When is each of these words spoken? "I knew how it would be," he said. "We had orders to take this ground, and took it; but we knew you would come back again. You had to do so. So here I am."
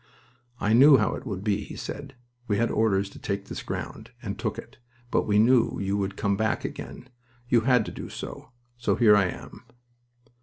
"I 0.59 0.73
knew 0.73 0.97
how 0.97 1.13
it 1.13 1.27
would 1.27 1.43
be," 1.43 1.63
he 1.63 1.75
said. 1.75 2.15
"We 2.47 2.57
had 2.57 2.71
orders 2.71 3.07
to 3.11 3.19
take 3.19 3.45
this 3.45 3.61
ground, 3.61 4.09
and 4.23 4.35
took 4.39 4.57
it; 4.57 4.79
but 5.11 5.27
we 5.27 5.37
knew 5.37 5.79
you 5.79 5.95
would 5.95 6.17
come 6.17 6.35
back 6.35 6.65
again. 6.65 7.07
You 7.49 7.61
had 7.61 7.85
to 7.85 7.91
do 7.91 8.09
so. 8.09 8.49
So 8.77 8.95
here 8.95 9.15
I 9.15 9.25
am." 9.25 9.63